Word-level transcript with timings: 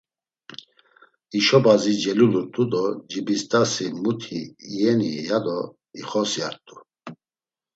Hişo 1.33 1.57
bazi 1.63 1.93
celulurt̆u 2.01 2.63
do 2.71 2.83
Cibist̆asi 3.09 3.85
muti 4.01 4.39
iyeni, 4.69 5.11
ya 5.27 5.37
do 5.45 5.57
ixosyart̆u. 5.99 6.75